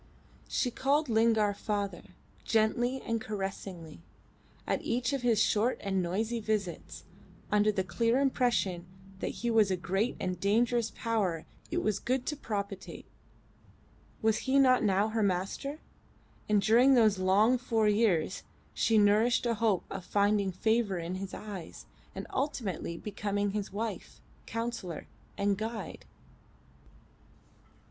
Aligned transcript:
She 0.47 0.71
called 0.71 1.09
Lingard 1.09 1.57
father, 1.57 2.01
gently 2.43 3.03
and 3.03 3.21
caressingly, 3.21 3.99
at 4.65 4.81
each 4.81 5.13
of 5.13 5.21
his 5.21 5.39
short 5.39 5.77
and 5.79 6.01
noisy 6.01 6.39
visits, 6.39 7.03
under 7.51 7.71
the 7.71 7.83
clear 7.83 8.17
impression 8.19 8.87
that 9.19 9.27
he 9.45 9.51
was 9.51 9.69
a 9.69 9.77
great 9.77 10.15
and 10.19 10.39
dangerous 10.39 10.91
power 10.95 11.45
it 11.69 11.83
was 11.83 11.99
good 11.99 12.25
to 12.25 12.35
propitiate. 12.35 13.05
Was 14.23 14.37
he 14.49 14.57
not 14.57 14.83
now 14.83 15.09
her 15.09 15.21
master? 15.21 15.77
And 16.49 16.63
during 16.63 16.95
those 16.95 17.19
long 17.19 17.59
four 17.59 17.87
years 17.87 18.41
she 18.73 18.97
nourished 18.97 19.45
a 19.45 19.53
hope 19.53 19.85
of 19.91 20.03
finding 20.03 20.51
favour 20.51 20.97
in 20.97 21.13
his 21.13 21.35
eyes 21.35 21.85
and 22.15 22.25
ultimately 22.33 22.97
becoming 22.97 23.51
his 23.51 23.71
wife, 23.71 24.19
counsellor, 24.47 25.05
and 25.37 25.59
guide. 25.59 26.05